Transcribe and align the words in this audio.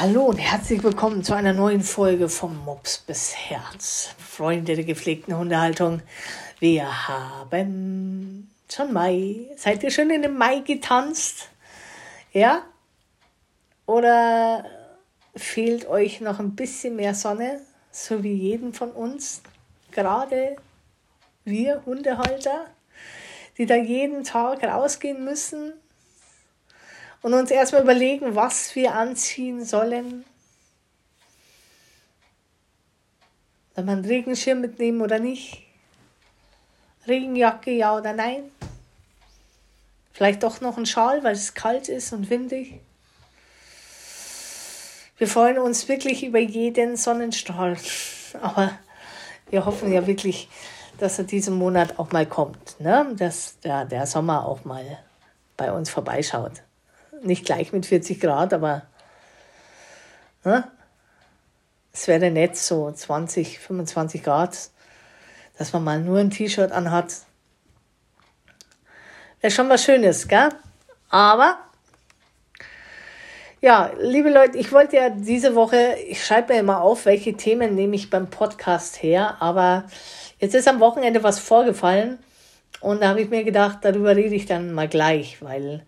Hallo 0.00 0.26
und 0.26 0.38
herzlich 0.38 0.84
willkommen 0.84 1.24
zu 1.24 1.34
einer 1.34 1.52
neuen 1.52 1.80
Folge 1.80 2.28
vom 2.28 2.64
Mops 2.64 2.98
bis 2.98 3.34
Herz. 3.34 4.14
Freunde 4.16 4.76
der 4.76 4.84
gepflegten 4.84 5.36
Hundehaltung, 5.36 6.02
wir 6.60 7.08
haben 7.08 8.48
schon 8.72 8.92
Mai. 8.92 9.48
Seid 9.56 9.82
ihr 9.82 9.90
schon 9.90 10.10
in 10.10 10.22
den 10.22 10.38
Mai 10.38 10.60
getanzt? 10.60 11.48
Ja? 12.32 12.62
Oder 13.86 14.66
fehlt 15.34 15.88
euch 15.88 16.20
noch 16.20 16.38
ein 16.38 16.54
bisschen 16.54 16.94
mehr 16.94 17.16
Sonne, 17.16 17.60
so 17.90 18.22
wie 18.22 18.34
jeden 18.34 18.74
von 18.74 18.92
uns? 18.92 19.42
Gerade 19.90 20.58
wir 21.44 21.82
Hundehalter, 21.86 22.66
die 23.56 23.66
da 23.66 23.74
jeden 23.74 24.22
Tag 24.22 24.62
rausgehen 24.62 25.24
müssen, 25.24 25.72
und 27.22 27.34
uns 27.34 27.50
erstmal 27.50 27.82
überlegen, 27.82 28.34
was 28.34 28.74
wir 28.74 28.94
anziehen 28.94 29.64
sollen. 29.64 30.24
Soll 33.74 33.84
man 33.84 33.98
einen 33.98 34.04
Regenschirm 34.04 34.60
mitnehmen 34.60 35.00
oder 35.00 35.18
nicht? 35.18 35.64
Regenjacke, 37.06 37.70
ja 37.70 37.96
oder 37.96 38.12
nein? 38.12 38.50
Vielleicht 40.12 40.42
doch 40.42 40.60
noch 40.60 40.76
ein 40.78 40.86
Schal, 40.86 41.22
weil 41.22 41.34
es 41.34 41.54
kalt 41.54 41.88
ist 41.88 42.12
und 42.12 42.28
windig. 42.28 42.80
Wir 45.16 45.28
freuen 45.28 45.58
uns 45.58 45.88
wirklich 45.88 46.24
über 46.24 46.38
jeden 46.38 46.96
Sonnenstrahl. 46.96 47.76
Aber 48.42 48.72
wir 49.50 49.64
hoffen 49.64 49.92
ja 49.92 50.06
wirklich, 50.06 50.48
dass 50.98 51.18
er 51.18 51.24
diesen 51.24 51.54
Monat 51.54 51.98
auch 51.98 52.12
mal 52.12 52.26
kommt. 52.26 52.80
Ne? 52.80 53.14
Dass 53.16 53.58
der, 53.60 53.84
der 53.84 54.06
Sommer 54.06 54.46
auch 54.46 54.64
mal 54.64 54.98
bei 55.56 55.72
uns 55.72 55.90
vorbeischaut 55.90 56.62
nicht 57.22 57.44
gleich 57.44 57.72
mit 57.72 57.86
40 57.86 58.20
Grad, 58.20 58.52
aber 58.52 58.82
ne? 60.44 60.70
es 61.92 62.06
wäre 62.06 62.30
nett, 62.30 62.56
so 62.56 62.90
20, 62.90 63.58
25 63.58 64.22
Grad, 64.22 64.70
dass 65.58 65.72
man 65.72 65.84
mal 65.84 66.00
nur 66.00 66.18
ein 66.18 66.30
T-Shirt 66.30 66.72
anhat. 66.72 67.12
Wäre 69.40 69.50
schon 69.50 69.68
was 69.68 69.84
Schönes, 69.84 70.28
gell? 70.28 70.48
Aber, 71.10 71.58
ja, 73.60 73.90
liebe 73.98 74.30
Leute, 74.30 74.58
ich 74.58 74.72
wollte 74.72 74.96
ja 74.96 75.10
diese 75.10 75.54
Woche, 75.54 75.96
ich 76.06 76.24
schreibe 76.24 76.52
mir 76.52 76.60
immer 76.60 76.82
auf, 76.82 77.06
welche 77.06 77.34
Themen 77.34 77.74
nehme 77.74 77.96
ich 77.96 78.10
beim 78.10 78.30
Podcast 78.30 79.02
her, 79.02 79.36
aber 79.40 79.84
jetzt 80.38 80.54
ist 80.54 80.68
am 80.68 80.80
Wochenende 80.80 81.22
was 81.22 81.38
vorgefallen 81.38 82.18
und 82.80 83.02
da 83.02 83.08
habe 83.08 83.20
ich 83.20 83.30
mir 83.30 83.44
gedacht, 83.44 83.78
darüber 83.82 84.14
rede 84.14 84.34
ich 84.34 84.46
dann 84.46 84.72
mal 84.72 84.88
gleich, 84.88 85.42
weil 85.42 85.84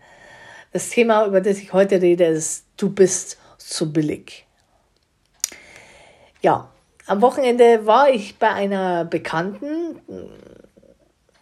das 0.71 0.89
Thema, 0.89 1.25
über 1.25 1.41
das 1.41 1.57
ich 1.57 1.73
heute 1.73 2.01
rede, 2.01 2.25
ist, 2.25 2.65
du 2.77 2.89
bist 2.89 3.37
zu 3.57 3.91
billig. 3.91 4.45
Ja, 6.41 6.69
am 7.07 7.21
Wochenende 7.21 7.85
war 7.85 8.09
ich 8.09 8.37
bei 8.37 8.49
einer 8.49 9.05
Bekannten. 9.05 9.99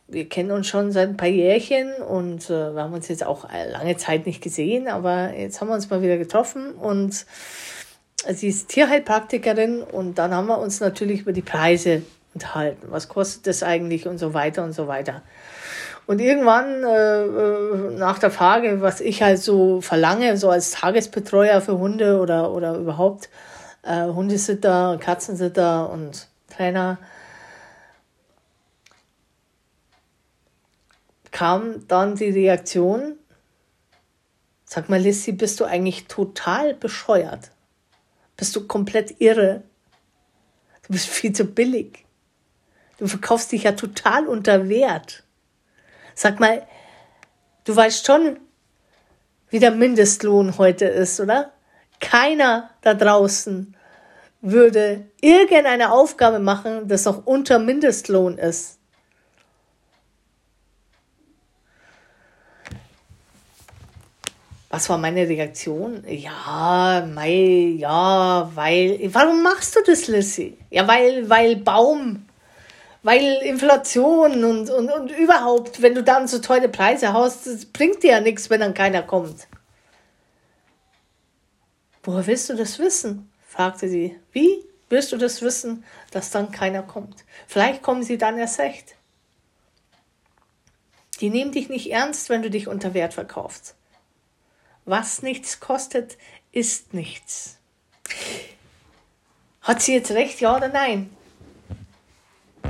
Wir 0.08 0.28
kennen 0.28 0.52
uns 0.52 0.68
schon 0.68 0.92
seit 0.92 1.10
ein 1.10 1.18
paar 1.18 1.28
Jährchen 1.28 1.94
und 2.02 2.50
äh, 2.50 2.74
wir 2.74 2.82
haben 2.82 2.94
uns 2.94 3.08
jetzt 3.08 3.24
auch 3.24 3.48
lange 3.52 3.96
Zeit 3.98 4.26
nicht 4.26 4.42
gesehen, 4.42 4.88
aber 4.88 5.34
jetzt 5.36 5.62
haben 5.62 5.68
wir 5.68 5.76
uns 5.76 5.90
mal 5.90 6.02
wieder 6.02 6.18
getroffen 6.18 6.72
und 6.74 7.26
sie 8.28 8.48
ist 8.48 8.70
Tierheilpraktikerin 8.70 9.84
und 9.84 10.18
dann 10.18 10.34
haben 10.34 10.48
wir 10.48 10.58
uns 10.58 10.80
natürlich 10.80 11.22
über 11.22 11.34
die 11.34 11.44
Preise 11.44 12.02
unterhalten. 12.34 12.88
Was 12.90 13.08
kostet 13.08 13.48
das 13.48 13.64
eigentlich 13.64 14.08
und 14.08 14.18
so 14.18 14.34
weiter 14.34 14.64
und 14.64 14.74
so 14.74 14.88
weiter. 14.88 15.22
Und 16.10 16.20
irgendwann 16.22 16.84
äh, 16.84 17.24
äh, 17.24 17.92
nach 17.92 18.18
der 18.18 18.32
Frage, 18.32 18.82
was 18.82 19.00
ich 19.00 19.22
halt 19.22 19.38
so 19.38 19.80
verlange, 19.80 20.38
so 20.38 20.50
als 20.50 20.72
Tagesbetreuer 20.72 21.62
für 21.62 21.78
Hunde 21.78 22.20
oder, 22.20 22.52
oder 22.52 22.78
überhaupt 22.78 23.30
äh, 23.84 24.08
Hundesitter, 24.08 24.98
Katzensitter 25.00 25.88
und 25.92 26.28
Trainer, 26.50 26.98
kam 31.30 31.88
dann 31.88 32.16
die 32.16 32.32
Reaktion, 32.32 33.20
sag 34.66 34.90
mal, 34.90 35.00
Lissy, 35.00 35.34
bist 35.34 35.60
du 35.60 35.66
eigentlich 35.66 36.08
total 36.08 36.74
bescheuert? 36.74 37.52
Bist 38.36 38.56
du 38.56 38.66
komplett 38.66 39.22
irre? 39.22 39.62
Du 40.88 40.94
bist 40.94 41.08
viel 41.08 41.34
zu 41.34 41.46
billig. 41.46 42.04
Du 42.98 43.06
verkaufst 43.06 43.52
dich 43.52 43.62
ja 43.62 43.74
total 43.74 44.26
unter 44.26 44.70
Wert. 44.70 45.24
Sag 46.22 46.42
mal, 46.42 46.68
du 47.64 47.74
weißt 47.74 48.06
schon, 48.06 48.42
wie 49.52 49.60
der 49.60 49.72
Mindestlohn 49.72 50.58
heute 50.58 50.84
ist, 50.84 51.22
oder? 51.22 51.54
Keiner 52.02 52.72
da 52.82 52.94
draußen 52.94 53.74
würde 54.42 55.06
irgendeine 55.22 55.94
Aufgabe 55.94 56.40
machen, 56.40 56.90
das 56.90 57.08
auch 57.08 57.26
unter 57.26 57.58
Mindestlohn 57.58 58.38
ist. 58.38 58.80
Was 64.70 64.90
war 64.90 64.98
meine 64.98 65.26
Reaktion? 65.26 66.04
Ja, 66.06 67.08
mei, 67.16 67.76
ja, 67.78 68.52
weil, 68.54 69.00
warum 69.14 69.42
machst 69.42 69.74
du 69.78 69.80
das, 69.86 70.08
Lissy? 70.08 70.58
Ja, 70.70 70.86
weil, 70.86 71.30
weil 71.30 71.56
Baum 71.56 72.26
weil 73.04 73.24
Inflation 73.44 74.44
und, 74.44 74.70
und, 74.70 74.92
und 74.92 75.12
überhaupt, 75.12 75.82
wenn 75.82 75.96
du 75.96 76.04
dann 76.04 76.28
so 76.28 76.40
teure 76.40 76.70
Preise 76.70 77.14
hast, 77.14 77.48
das 77.48 77.66
bringt 77.66 78.04
dir 78.04 78.12
ja 78.12 78.20
nichts, 78.20 78.50
wenn 78.50 78.60
dann 78.60 78.74
keiner 78.74 79.04
kommt. 79.04 79.48
Woher 82.04 82.28
willst 82.28 82.50
du 82.50 82.56
das 82.56 82.80
wissen? 82.80 83.32
fragte 83.48 83.88
sie. 83.90 84.20
Wie 84.32 84.66
willst 84.90 85.12
du 85.12 85.18
das 85.18 85.42
wissen, 85.42 85.84
dass 86.12 86.32
dann 86.32 86.52
keiner 86.52 86.84
kommt? 86.84 87.26
Vielleicht 87.48 87.82
kommen 87.82 88.04
sie 88.04 88.18
dann 88.18 88.38
erst 88.38 88.60
recht. 88.60 88.96
Die 91.20 91.30
nehmen 91.30 91.52
dich 91.52 91.70
nicht 91.70 91.92
ernst, 91.92 92.30
wenn 92.30 92.42
du 92.42 92.50
dich 92.50 92.68
unter 92.68 92.94
Wert 92.94 93.14
verkaufst. 93.14 93.76
Was 94.86 95.22
nichts 95.22 95.60
kostet, 95.60 96.18
ist 96.52 96.94
nichts. 96.94 97.58
Hat 99.62 99.82
sie 99.82 99.94
jetzt 99.94 100.12
recht, 100.12 100.40
ja 100.40 100.56
oder 100.56 100.70
nein? 100.70 101.16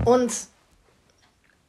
Und 0.05 0.31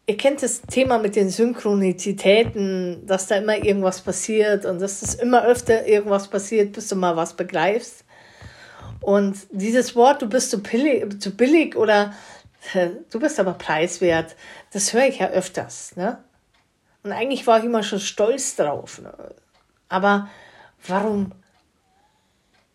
ihr 0.06 0.16
kennt 0.16 0.42
das 0.42 0.62
Thema 0.62 0.98
mit 0.98 1.16
den 1.16 1.30
Synchronizitäten, 1.30 3.06
dass 3.06 3.28
da 3.28 3.36
immer 3.36 3.56
irgendwas 3.56 4.00
passiert 4.00 4.64
und 4.64 4.80
dass 4.80 5.00
das 5.00 5.14
immer 5.14 5.44
öfter 5.44 5.86
irgendwas 5.86 6.28
passiert, 6.28 6.72
bis 6.72 6.88
du 6.88 6.96
mal 6.96 7.16
was 7.16 7.34
begreifst. 7.34 8.04
Und 9.00 9.36
dieses 9.50 9.96
Wort, 9.96 10.22
du 10.22 10.28
bist 10.28 10.50
zu 10.50 10.62
billig, 10.62 11.20
zu 11.20 11.34
billig 11.36 11.76
oder 11.76 12.12
du 13.10 13.20
bist 13.20 13.40
aber 13.40 13.54
preiswert, 13.54 14.36
das 14.72 14.92
höre 14.92 15.06
ich 15.06 15.18
ja 15.20 15.28
öfters. 15.28 15.96
Ne? 15.96 16.18
Und 17.02 17.12
eigentlich 17.12 17.46
war 17.46 17.58
ich 17.58 17.64
immer 17.64 17.82
schon 17.82 18.00
stolz 18.00 18.56
drauf. 18.56 19.00
Ne? 19.00 19.12
Aber 19.88 20.28
warum 20.86 21.32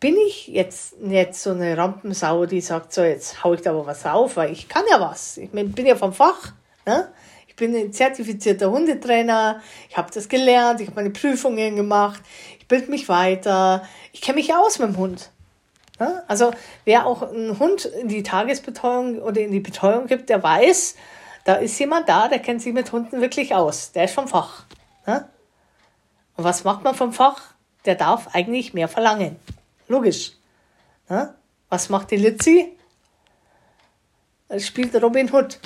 bin 0.05 0.17
ich 0.17 0.49
jetzt 0.49 1.01
nicht 1.01 1.33
so 1.33 1.49
eine 1.49 1.75
Rampensau, 1.75 2.45
die 2.45 2.61
sagt, 2.61 2.93
so 2.93 3.01
jetzt 3.01 3.43
hau 3.43 3.55
ich 3.55 3.61
da 3.61 3.71
aber 3.71 3.87
was 3.87 4.05
auf, 4.05 4.37
weil 4.37 4.51
ich 4.51 4.69
kann 4.69 4.83
ja 4.87 5.01
was. 5.01 5.37
Ich 5.37 5.49
bin 5.49 5.83
ja 5.83 5.95
vom 5.95 6.13
Fach. 6.13 6.53
Ne? 6.85 7.11
Ich 7.47 7.55
bin 7.55 7.75
ein 7.75 7.91
zertifizierter 7.91 8.69
Hundetrainer, 8.69 9.63
ich 9.89 9.97
habe 9.97 10.11
das 10.13 10.29
gelernt, 10.29 10.79
ich 10.79 10.89
habe 10.89 10.97
meine 10.97 11.09
Prüfungen 11.09 11.75
gemacht, 11.75 12.21
ich 12.59 12.67
bilde 12.67 12.91
mich 12.91 13.09
weiter, 13.09 13.81
ich 14.13 14.21
kenne 14.21 14.35
mich 14.35 14.53
aus 14.53 14.77
mit 14.77 14.89
dem 14.89 14.97
Hund. 14.97 15.31
Ne? 15.99 16.23
Also 16.27 16.51
wer 16.83 17.07
auch 17.07 17.23
einen 17.23 17.57
Hund 17.57 17.85
in 17.85 18.07
die 18.07 18.21
Tagesbetreuung 18.21 19.17
oder 19.23 19.41
in 19.41 19.49
die 19.49 19.59
Betreuung 19.59 20.05
gibt, 20.05 20.29
der 20.29 20.43
weiß, 20.43 20.97
da 21.45 21.55
ist 21.55 21.79
jemand 21.79 22.07
da, 22.07 22.27
der 22.27 22.37
kennt 22.37 22.61
sich 22.61 22.75
mit 22.75 22.91
Hunden 22.91 23.21
wirklich 23.21 23.55
aus. 23.55 23.91
Der 23.91 24.03
ist 24.03 24.13
vom 24.13 24.27
Fach. 24.27 24.65
Ne? 25.07 25.27
Und 26.37 26.43
was 26.43 26.63
macht 26.63 26.83
man 26.83 26.93
vom 26.93 27.11
Fach? 27.11 27.55
Der 27.85 27.95
darf 27.95 28.35
eigentlich 28.35 28.75
mehr 28.75 28.87
verlangen. 28.87 29.37
Logisch. 29.87 30.33
Ja? 31.09 31.35
Was 31.69 31.89
macht 31.89 32.11
die 32.11 32.17
Litzi? 32.17 32.77
Spielt 34.57 34.95
Robin 35.01 35.31
Hood. 35.31 35.59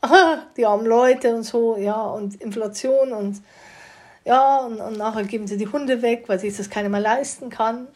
Aha, 0.00 0.46
die 0.56 0.64
armen 0.64 0.86
Leute 0.86 1.34
und 1.34 1.42
so, 1.42 1.76
ja, 1.76 2.02
und 2.02 2.40
Inflation 2.40 3.12
und 3.12 3.42
ja, 4.24 4.58
und, 4.58 4.80
und 4.80 4.96
nachher 4.96 5.24
geben 5.24 5.46
sie 5.46 5.56
die 5.56 5.68
Hunde 5.68 6.02
weg, 6.02 6.24
weil 6.26 6.38
sich 6.38 6.56
das 6.56 6.70
keiner 6.70 6.88
mehr 6.88 7.00
leisten 7.00 7.50
kann. 7.50 7.88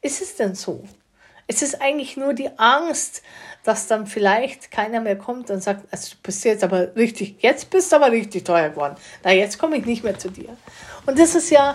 Ist 0.00 0.22
es 0.22 0.36
denn 0.36 0.54
so? 0.54 0.84
Es 1.46 1.62
ist 1.62 1.80
eigentlich 1.80 2.16
nur 2.16 2.34
die 2.34 2.50
Angst, 2.58 3.22
dass 3.64 3.86
dann 3.86 4.06
vielleicht 4.06 4.70
keiner 4.70 5.00
mehr 5.00 5.16
kommt 5.16 5.50
und 5.50 5.62
sagt, 5.62 5.86
also 5.90 6.10
du 6.10 6.22
bist 6.22 6.44
jetzt 6.44 6.62
aber 6.62 6.94
richtig, 6.96 7.36
jetzt 7.40 7.70
bist 7.70 7.92
du 7.92 7.96
aber 7.96 8.10
richtig 8.10 8.44
teuer 8.44 8.70
geworden. 8.70 8.96
Na, 9.22 9.32
jetzt 9.32 9.58
komme 9.58 9.76
ich 9.76 9.86
nicht 9.86 10.04
mehr 10.04 10.18
zu 10.18 10.30
dir. 10.30 10.56
Und 11.06 11.18
das 11.18 11.34
ist 11.34 11.50
ja 11.50 11.74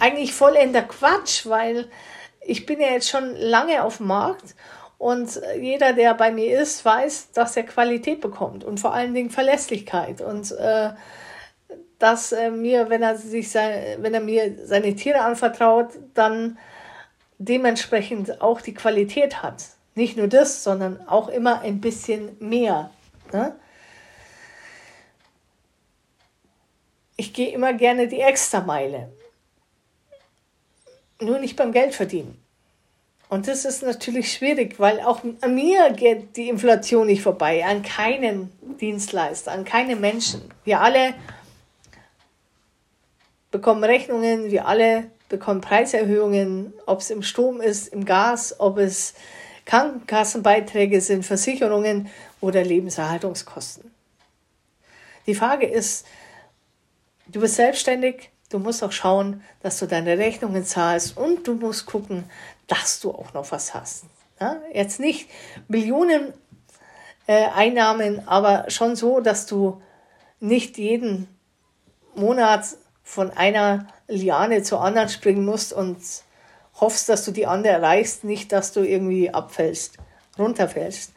eigentlich 0.00 0.32
vollender 0.32 0.82
Quatsch, 0.82 1.46
weil 1.46 1.88
ich 2.40 2.64
bin 2.66 2.80
ja 2.80 2.88
jetzt 2.88 3.08
schon 3.08 3.34
lange 3.36 3.82
auf 3.82 3.98
dem 3.98 4.06
Markt 4.06 4.54
und 4.98 5.40
jeder, 5.60 5.92
der 5.92 6.14
bei 6.14 6.30
mir 6.30 6.60
ist, 6.60 6.84
weiß, 6.84 7.32
dass 7.32 7.56
er 7.56 7.64
Qualität 7.64 8.20
bekommt 8.20 8.64
und 8.64 8.80
vor 8.80 8.94
allen 8.94 9.12
Dingen 9.12 9.30
Verlässlichkeit 9.30 10.20
und 10.20 10.52
äh, 10.52 10.90
dass 11.98 12.32
äh, 12.32 12.50
mir, 12.50 12.88
wenn 12.88 13.02
er 13.02 13.16
sich 13.16 13.50
sein, 13.50 13.98
wenn 13.98 14.14
er 14.14 14.20
mir 14.20 14.56
seine 14.64 14.94
Tiere 14.94 15.20
anvertraut, 15.20 15.88
dann 16.14 16.58
dementsprechend 17.38 18.40
auch 18.40 18.60
die 18.60 18.74
Qualität 18.74 19.42
hat. 19.42 19.64
Nicht 19.94 20.16
nur 20.16 20.28
das, 20.28 20.62
sondern 20.62 21.06
auch 21.08 21.28
immer 21.28 21.60
ein 21.60 21.80
bisschen 21.80 22.36
mehr. 22.38 22.90
Ne? 23.32 23.56
Ich 27.16 27.32
gehe 27.32 27.50
immer 27.50 27.72
gerne 27.72 28.08
die 28.08 28.20
Extrameile. 28.20 29.10
Nur 31.20 31.38
nicht 31.38 31.56
beim 31.56 31.72
Geld 31.72 31.94
verdienen. 31.94 32.38
Und 33.28 33.48
das 33.48 33.64
ist 33.64 33.82
natürlich 33.82 34.32
schwierig, 34.32 34.78
weil 34.78 35.00
auch 35.00 35.22
an 35.40 35.54
mir 35.54 35.90
geht 35.90 36.36
die 36.36 36.48
Inflation 36.48 37.06
nicht 37.06 37.22
vorbei, 37.22 37.64
an 37.64 37.82
keinen 37.82 38.52
Dienstleister, 38.80 39.50
an 39.50 39.64
keinen 39.64 40.00
Menschen. 40.00 40.42
Wir 40.64 40.80
alle 40.80 41.14
bekommen 43.50 43.82
Rechnungen, 43.82 44.50
wir 44.50 44.68
alle 44.68 45.10
bekommen 45.28 45.60
Preiserhöhungen, 45.60 46.72
ob 46.86 47.00
es 47.00 47.10
im 47.10 47.22
Strom 47.22 47.60
ist, 47.60 47.88
im 47.88 48.04
Gas, 48.04 48.58
ob 48.58 48.78
es 48.78 49.14
Krankenkassenbeiträge 49.64 51.00
sind, 51.00 51.24
Versicherungen 51.24 52.08
oder 52.40 52.62
Lebenserhaltungskosten. 52.62 53.90
Die 55.26 55.34
Frage 55.34 55.66
ist, 55.66 56.06
du 57.26 57.40
bist 57.40 57.56
selbstständig, 57.56 58.30
du 58.50 58.60
musst 58.60 58.84
auch 58.84 58.92
schauen, 58.92 59.42
dass 59.62 59.78
du 59.78 59.86
deine 59.86 60.18
Rechnungen 60.18 60.64
zahlst 60.64 61.16
und 61.16 61.46
du 61.48 61.54
musst 61.54 61.86
gucken, 61.86 62.24
dass 62.68 63.00
du 63.00 63.10
auch 63.10 63.32
noch 63.34 63.50
was 63.50 63.74
hast. 63.74 64.04
Ja? 64.40 64.60
Jetzt 64.72 65.00
nicht 65.00 65.28
Millionen 65.66 66.32
äh, 67.26 67.46
Einnahmen, 67.48 68.26
aber 68.28 68.70
schon 68.70 68.94
so, 68.94 69.20
dass 69.20 69.46
du 69.46 69.82
nicht 70.38 70.78
jeden 70.78 71.28
Monat 72.14 72.66
von 73.06 73.30
einer 73.30 73.86
Liane 74.08 74.64
zur 74.64 74.82
anderen 74.82 75.08
springen 75.08 75.44
musst 75.44 75.72
und 75.72 75.96
hoffst, 76.74 77.08
dass 77.08 77.24
du 77.24 77.30
die 77.30 77.46
andere 77.46 77.74
erreichst, 77.74 78.24
nicht, 78.24 78.50
dass 78.50 78.72
du 78.72 78.80
irgendwie 78.80 79.30
abfällst, 79.32 79.96
runterfällst, 80.36 81.12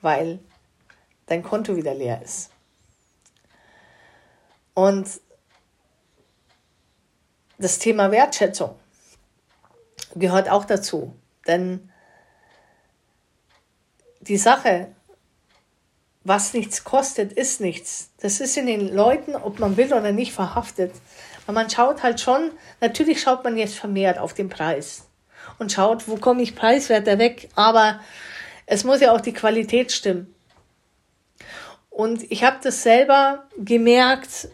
weil 0.00 0.38
dein 1.26 1.42
Konto 1.42 1.76
wieder 1.76 1.94
leer 1.94 2.22
ist. 2.22 2.50
Und 4.72 5.20
das 7.58 7.78
Thema 7.78 8.10
Wertschätzung 8.10 8.74
gehört 10.14 10.48
auch 10.48 10.64
dazu, 10.64 11.14
denn 11.46 11.92
die 14.20 14.38
Sache, 14.38 14.95
was 16.26 16.54
nichts 16.54 16.82
kostet, 16.82 17.32
ist 17.32 17.60
nichts. 17.60 18.10
Das 18.20 18.40
ist 18.40 18.56
in 18.56 18.66
den 18.66 18.92
Leuten, 18.92 19.36
ob 19.36 19.58
man 19.60 19.76
will 19.76 19.92
oder 19.92 20.12
nicht, 20.12 20.32
verhaftet. 20.32 20.92
Aber 21.46 21.52
man 21.54 21.70
schaut 21.70 22.02
halt 22.02 22.20
schon, 22.20 22.50
natürlich 22.80 23.20
schaut 23.20 23.44
man 23.44 23.56
jetzt 23.56 23.78
vermehrt 23.78 24.18
auf 24.18 24.34
den 24.34 24.48
Preis 24.48 25.06
und 25.58 25.70
schaut, 25.70 26.08
wo 26.08 26.16
komme 26.16 26.42
ich 26.42 26.56
preiswerter 26.56 27.18
weg, 27.18 27.48
aber 27.54 28.00
es 28.66 28.82
muss 28.82 29.00
ja 29.00 29.12
auch 29.12 29.20
die 29.20 29.32
Qualität 29.32 29.92
stimmen. 29.92 30.34
Und 31.90 32.30
ich 32.30 32.42
habe 32.42 32.58
das 32.62 32.82
selber 32.82 33.44
gemerkt 33.56 34.48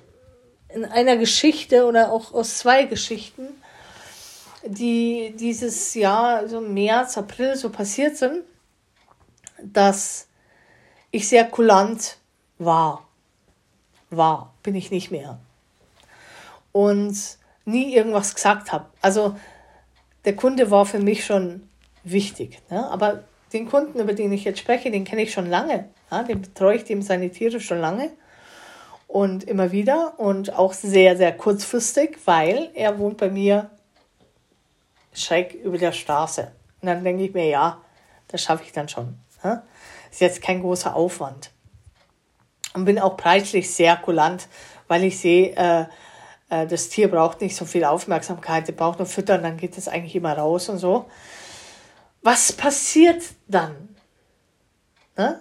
in 0.69 0.85
einer 0.85 1.17
Geschichte 1.17 1.87
oder 1.87 2.13
auch 2.13 2.35
aus 2.35 2.59
zwei 2.59 2.85
Geschichten, 2.85 3.49
die 4.65 5.35
dieses 5.37 5.95
Jahr, 5.95 6.49
so 6.49 6.61
März, 6.61 7.17
April 7.17 7.57
so 7.57 7.71
passiert 7.71 8.17
sind, 8.17 8.45
dass 9.63 10.29
ich 11.13 11.29
sehr 11.29 11.45
kulant 11.45 12.19
war. 12.59 13.07
War, 14.11 14.53
bin 14.63 14.75
ich 14.75 14.91
nicht 14.91 15.11
mehr 15.11 15.39
und 16.73 17.17
nie 17.65 17.95
irgendwas 17.95 18.35
gesagt 18.35 18.73
habe. 18.73 18.87
Also 19.01 19.37
der 20.25 20.35
Kunde 20.35 20.71
war 20.71 20.87
für 20.87 20.99
mich 20.99 21.25
schon 21.25 21.69
wichtig. 22.03 22.61
Ne? 22.71 22.91
Aber 22.91 23.25
den 23.53 23.69
Kunden, 23.69 24.01
über 24.01 24.15
den 24.15 24.33
ich 24.33 24.45
jetzt 24.45 24.59
spreche, 24.59 24.91
den 24.91 25.05
kenne 25.05 25.23
ich 25.23 25.33
schon 25.33 25.49
lange. 25.49 25.89
Ja? 26.11 26.23
Den 26.25 26.43
betreue 26.43 26.77
ich 26.77 26.85
dem 26.85 27.03
seine 27.03 27.31
Tiere 27.31 27.61
schon 27.61 27.79
lange 27.79 28.11
und 29.07 29.45
immer 29.45 29.73
wieder 29.73 30.19
und 30.19 30.55
auch 30.57 30.73
sehr, 30.73 31.17
sehr 31.17 31.37
kurzfristig, 31.37 32.19
weil 32.25 32.71
er 32.75 32.99
wohnt 32.99 33.19
bei 33.19 33.31
mir 33.31 33.71
schräg 35.13 35.55
über 35.55 35.77
der 35.77 35.93
Straße. 35.93 36.51
Und 36.81 36.87
dann 36.87 37.05
denke 37.05 37.25
ich 37.25 37.35
mir, 37.35 37.47
ja, 37.47 37.79
das 38.29 38.43
schaffe 38.43 38.65
ich 38.65 38.73
dann 38.73 38.89
schon. 38.89 39.19
Ja? 39.45 39.63
Ist 40.13 40.21
jetzt 40.21 40.43
kein 40.43 40.61
großer 40.61 40.95
Aufwand. 40.95 41.51
Und 42.75 42.85
bin 42.85 42.99
auch 42.99 43.17
preislich 43.17 43.75
sehr 43.75 43.97
kulant, 43.97 44.47
weil 44.87 45.05
ich 45.05 45.19
sehe, 45.19 45.57
äh, 45.57 45.87
äh, 46.51 46.67
das 46.67 46.91
Tier 46.91 47.11
braucht 47.11 47.41
nicht 47.41 47.57
so 47.57 47.65
viel 47.65 47.85
Aufmerksamkeit, 47.85 48.69
es 48.69 48.77
braucht 48.77 48.99
nur 48.99 49.07
Füttern, 49.07 49.43
dann 49.43 49.57
geht 49.57 49.77
es 49.79 49.89
eigentlich 49.89 50.15
immer 50.15 50.37
raus 50.37 50.69
und 50.69 50.79
so. 50.79 51.07
Was 52.21 52.53
passiert 52.53 53.23
dann? 53.49 53.97
Ne? 55.17 55.41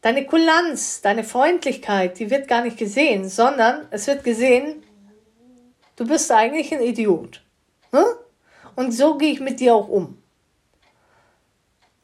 Deine 0.00 0.24
Kulanz, 0.26 1.00
deine 1.00 1.24
Freundlichkeit, 1.24 2.20
die 2.20 2.30
wird 2.30 2.46
gar 2.46 2.62
nicht 2.62 2.78
gesehen, 2.78 3.28
sondern 3.28 3.88
es 3.90 4.06
wird 4.06 4.22
gesehen, 4.22 4.84
du 5.96 6.06
bist 6.06 6.30
eigentlich 6.30 6.72
ein 6.72 6.82
Idiot. 6.82 7.42
Ne? 7.90 8.04
Und 8.76 8.92
so 8.92 9.18
gehe 9.18 9.32
ich 9.32 9.40
mit 9.40 9.58
dir 9.58 9.74
auch 9.74 9.88
um. 9.88 10.22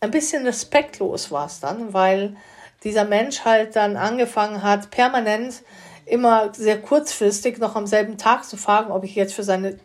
Ein 0.04 0.10
bisschen 0.10 0.44
respektlos 0.44 1.30
war 1.30 1.46
es 1.46 1.60
dann, 1.60 1.94
weil 1.94 2.36
dieser 2.82 3.04
Mensch 3.04 3.44
halt 3.44 3.74
dann 3.74 3.96
angefangen 3.96 4.62
hat, 4.62 4.90
permanent 4.90 5.62
immer 6.04 6.52
sehr 6.52 6.80
kurzfristig 6.82 7.58
noch 7.58 7.74
am 7.74 7.86
selben 7.86 8.18
Tag 8.18 8.44
zu 8.44 8.58
fragen, 8.58 8.92
ob 8.92 9.04
ich 9.04 9.14
jetzt 9.14 9.32
für 9.32 9.42
seine 9.42 9.78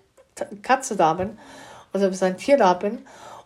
Katze 0.61 0.97
da 0.97 1.13
bin 1.13 1.39
oder 1.93 2.09
für 2.09 2.17
sein 2.17 2.35
Tier 2.35 2.57
da 2.57 2.73
bin. 2.73 2.99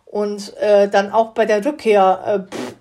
Und 0.05 0.57
äh, 0.57 0.89
dann 0.89 1.11
auch 1.11 1.33
bei 1.33 1.45
der 1.45 1.63
Rückkehr 1.63 2.47
äh, 2.49 2.55
pff, 2.55 2.75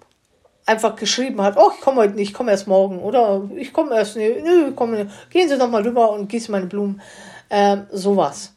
einfach 0.64 0.96
geschrieben 0.96 1.42
hat, 1.42 1.58
oh, 1.58 1.70
ich 1.74 1.80
komme 1.82 1.98
heute 1.98 2.14
nicht, 2.14 2.30
ich 2.30 2.34
komme 2.34 2.50
erst 2.50 2.66
morgen. 2.66 2.98
Oder 3.00 3.42
ich 3.56 3.74
komme 3.74 3.94
erst, 3.94 4.16
nee, 4.16 4.40
nö, 4.42 4.72
komm, 4.74 4.94
gehen 5.28 5.48
Sie 5.48 5.58
doch 5.58 5.68
mal 5.68 5.82
rüber 5.82 6.10
und 6.10 6.28
gießen 6.28 6.50
meine 6.50 6.66
Blumen. 6.66 7.02
Ähm, 7.50 7.86
sowas. 7.90 8.54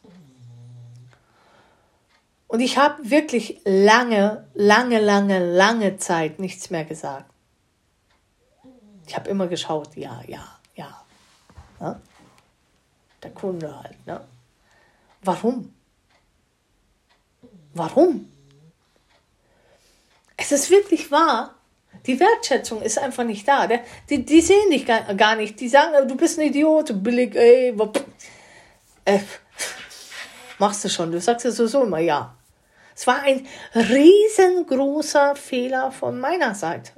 Und 2.48 2.60
ich 2.60 2.78
habe 2.78 3.10
wirklich 3.10 3.60
lange, 3.64 4.46
lange, 4.54 5.00
lange, 5.00 5.54
lange 5.54 5.96
Zeit 5.98 6.38
nichts 6.38 6.70
mehr 6.70 6.84
gesagt. 6.84 7.30
Ich 9.06 9.16
habe 9.16 9.30
immer 9.30 9.46
geschaut, 9.46 9.96
ja, 9.96 10.22
ja, 10.26 10.44
ja. 10.74 11.04
Ne? 11.80 12.00
Der 13.22 13.30
Kunde 13.30 13.76
halt. 13.82 14.06
Ne? 14.06 14.20
Warum? 15.22 15.74
Warum? 17.74 18.32
Es 20.36 20.52
ist 20.52 20.70
wirklich 20.70 21.10
wahr. 21.10 21.54
Die 22.06 22.20
Wertschätzung 22.20 22.82
ist 22.82 22.98
einfach 22.98 23.24
nicht 23.24 23.48
da. 23.48 23.68
Die, 24.08 24.24
die 24.24 24.40
sehen 24.40 24.70
dich 24.70 24.86
gar, 24.86 25.02
gar 25.14 25.34
nicht. 25.34 25.58
Die 25.58 25.68
sagen, 25.68 26.06
du 26.06 26.16
bist 26.16 26.38
ein 26.38 26.46
Idiot, 26.46 27.02
billig, 27.02 27.34
ey. 27.34 27.76
Äh, 29.04 29.20
machst 30.58 30.84
du 30.84 30.88
schon. 30.88 31.12
Du 31.12 31.20
sagst 31.20 31.44
ja 31.44 31.50
sowieso 31.50 31.84
immer 31.84 31.98
ja. 31.98 32.34
Es 32.94 33.06
war 33.06 33.22
ein 33.22 33.46
riesengroßer 33.74 35.36
Fehler 35.36 35.92
von 35.92 36.18
meiner 36.18 36.54
Seite. 36.54 36.92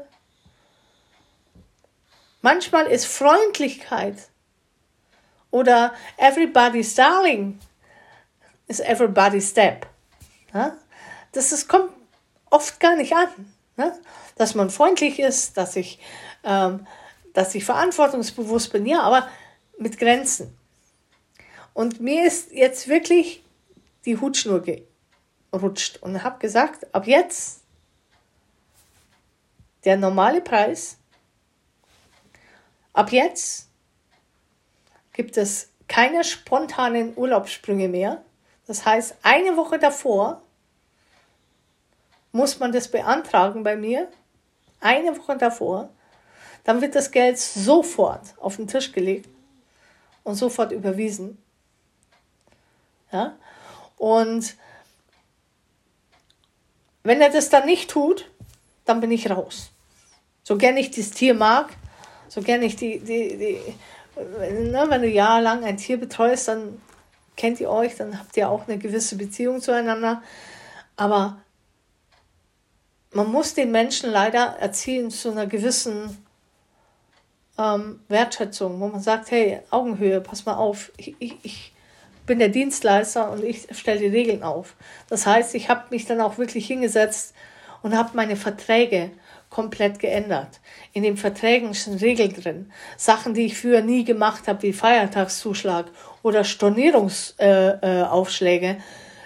Manchmal 2.41 2.87
ist 2.87 3.07
Freundlichkeit 3.07 4.29
oder 5.51 5.93
everybody's 6.19 6.95
darling 6.95 7.59
ist 8.69 8.81
everybody's 8.81 9.51
step. 9.51 9.87
Das 11.33 11.53
ist, 11.53 11.69
kommt 11.69 11.91
oft 12.51 12.79
gar 12.79 12.97
nicht 12.97 13.15
an. 13.15 13.29
Ne? 13.77 13.99
Dass 14.37 14.55
man 14.55 14.71
freundlich 14.71 15.19
ist, 15.19 15.57
dass 15.57 15.75
ich, 15.75 15.99
ähm, 16.45 16.87
dass 17.33 17.55
ich 17.55 17.65
verantwortungsbewusst 17.65 18.73
bin, 18.73 18.87
ja, 18.87 19.01
aber 19.01 19.29
mit 19.79 19.99
Grenzen. 19.99 20.57
Und 21.75 22.01
mir 22.01 22.27
ist 22.27 22.53
jetzt 22.53 22.89
wirklich 22.89 23.43
die 24.09 24.19
Hutschnur 24.19 24.63
gerutscht 24.63 25.99
und 25.99 26.25
habe 26.25 26.39
gesagt, 26.39 26.95
ab 26.95 27.07
jetzt 27.07 27.61
der 29.85 29.99
normale 29.99 30.41
Preis, 30.41 30.97
ab 32.95 33.13
jetzt 33.13 33.69
gibt 35.13 35.37
es 35.37 35.69
keine 35.89 36.25
spontanen 36.25 37.15
Urlaubssprünge 37.19 37.89
mehr. 37.89 38.25
Das 38.67 38.87
heißt, 38.87 39.17
eine 39.23 39.59
Woche 39.59 39.79
davor 39.79 40.41
muss 42.33 42.59
man 42.59 42.73
das 42.73 42.91
beantragen 42.91 43.63
bei 43.63 43.77
mir. 43.77 44.09
Eine 44.81 45.19
Woche 45.19 45.37
davor. 45.37 45.91
Dann 46.65 46.81
wird 46.81 46.95
das 46.95 47.11
Geld 47.11 47.39
sofort 47.39 48.35
auf 48.39 48.57
den 48.57 48.69
Tisch 48.69 48.91
gelegt 48.93 49.29
und 50.25 50.35
sofort 50.35 50.73
überwiesen. 50.73 51.37
Ja? 53.13 53.37
Und 53.99 54.57
wenn 57.03 57.21
er 57.21 57.31
das 57.31 57.51
dann 57.51 57.67
nicht 57.67 57.91
tut, 57.91 58.31
dann 58.85 59.01
bin 59.01 59.11
ich 59.11 59.31
raus. 59.31 59.71
So 60.43 60.57
gern 60.57 60.77
ich 60.77 60.91
das 60.91 61.11
Tier 61.11 61.35
mag, 61.35 61.77
so 62.29 62.41
gern 62.41 62.63
ich 62.63 62.77
die, 62.77 63.01
die, 63.01 63.37
die 63.37 63.61
ne, 64.17 64.87
wenn 64.89 65.03
du 65.03 65.09
jahrelang 65.09 65.65
ein 65.65 65.77
Tier 65.77 65.99
betreust, 65.99 66.49
dann 66.49 66.81
kennt 67.37 67.61
ihr 67.61 67.71
euch, 67.71 67.97
dann 67.97 68.19
habt 68.19 68.37
ihr 68.37 68.49
auch 68.49 68.67
eine 68.67 68.79
gewisse 68.79 69.17
Beziehung 69.17 69.61
zueinander. 69.61 70.23
Aber 70.97 71.41
man 73.13 73.31
muss 73.31 73.55
den 73.55 73.71
Menschen 73.71 74.11
leider 74.11 74.57
erziehen 74.59 75.11
zu 75.11 75.31
einer 75.31 75.47
gewissen 75.47 76.17
ähm, 77.57 78.01
Wertschätzung, 78.09 78.81
wo 78.81 78.89
man 78.89 79.01
sagt, 79.01 79.31
hey, 79.31 79.61
Augenhöhe, 79.71 80.21
pass 80.21 80.47
mal 80.47 80.57
auf, 80.57 80.93
ich, 80.97 81.15
ich, 81.19 81.37
ich 81.43 81.73
bin 82.29 82.39
der 82.39 82.51
Dienstleister 82.51 83.33
und 83.33 83.43
ich 83.43 83.67
stelle 83.73 83.99
die 83.99 84.07
Regeln 84.07 84.45
auf. 84.45 84.77
Das 85.09 85.27
heißt, 85.27 85.57
ich 85.57 85.69
habe 85.69 85.87
mich 85.91 86.07
dann 86.07 86.21
auch 86.21 86.39
wirklich 86.39 86.69
hingesetzt 86.69 87.35
und 87.83 87.97
habe 87.97 88.11
meine 88.15 88.37
Verträge 88.37 89.11
komplett 89.51 89.99
geändert. 89.99 90.61
In 90.93 91.03
den 91.03 91.17
Verträgen 91.17 91.75
sind 91.75 92.01
Regeln 92.03 92.35
drin. 92.35 92.71
Sachen, 92.97 93.35
die 93.35 93.47
ich 93.47 93.59
früher 93.59 93.81
nie 93.81 94.05
gemacht 94.05 94.47
habe, 94.47 94.63
wie 94.63 94.73
Feiertagszuschlag 94.73 95.87
oder 96.23 96.45
Stornierungsaufschläge, 96.45 98.67
äh, 98.67 98.73
äh, 98.73 98.77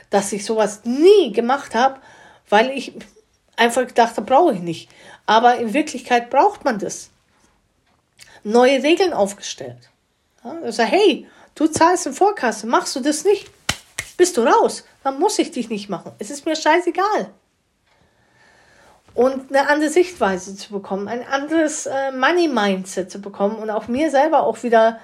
dass 0.09 0.33
ich 0.33 0.47
sowas 0.47 0.83
nie 0.85 1.33
gemacht 1.33 1.75
habe, 1.75 2.01
weil 2.49 2.71
ich 2.71 2.95
einfach 3.57 3.87
gedacht 3.87 4.17
habe, 4.17 4.27
brauche 4.27 4.55
ich 4.55 4.61
nicht. 4.61 4.89
Aber 5.27 5.57
in 5.57 5.75
Wirklichkeit 5.75 6.31
braucht 6.31 6.65
man 6.65 6.79
das. 6.79 7.11
Neue 8.45 8.83
Regeln 8.83 9.13
aufgestellt. 9.13 9.91
Ja, 10.45 10.57
also, 10.63 10.85
hey, 10.85 11.27
du 11.55 11.67
zahlst 11.67 12.07
in 12.07 12.13
Vorkasse, 12.13 12.67
machst 12.67 12.95
du 12.97 13.01
das 13.01 13.25
nicht, 13.25 13.51
bist 14.17 14.37
du 14.37 14.43
raus. 14.43 14.85
Dann 15.05 15.19
muss 15.19 15.39
ich 15.39 15.51
dich 15.51 15.69
nicht 15.69 15.89
machen. 15.89 16.13
Es 16.19 16.31
ist 16.31 16.47
mir 16.47 16.55
scheißegal 16.55 17.33
und 19.15 19.55
eine 19.55 19.69
andere 19.69 19.91
Sichtweise 19.91 20.57
zu 20.57 20.73
bekommen, 20.73 21.09
ein 21.09 21.27
anderes 21.27 21.87
äh, 21.87 22.13
Money-Mindset 22.13 23.11
zu 23.11 23.21
bekommen 23.21 23.57
und 23.57 23.71
auch 23.71 23.89
mir 23.89 24.11
selber 24.11 24.45
auch 24.45 24.63
wieder, 24.63 24.99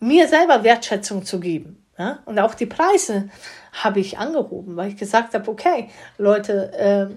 mir 0.00 0.28
selber 0.28 0.64
Wertschätzung 0.64 1.24
zu 1.24 1.40
geben. 1.40 1.84
Ja? 1.98 2.20
Und 2.24 2.38
auch 2.38 2.54
die 2.54 2.66
Preise 2.66 3.28
habe 3.72 4.00
ich 4.00 4.18
angehoben, 4.18 4.76
weil 4.76 4.88
ich 4.88 4.96
gesagt 4.96 5.34
habe, 5.34 5.50
okay, 5.50 5.90
Leute, 6.16 6.72
äh, 6.72 7.14